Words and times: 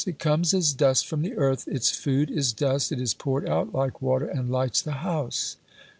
It 0.07 0.17
comes 0.17 0.51
as 0.55 0.73
dust 0.73 1.05
from 1.05 1.21
the 1.21 1.37
earth, 1.37 1.67
its 1.67 1.91
food 1.91 2.31
is 2.31 2.53
dust, 2.53 2.91
it 2.91 2.99
is 2.99 3.13
poured 3.13 3.47
out 3.47 3.71
like 3.71 4.01
water, 4.01 4.25
and 4.25 4.49
lights 4.49 4.81
the 4.81 4.93
house." 5.05 5.57